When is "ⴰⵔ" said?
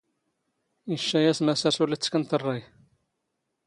1.67-1.71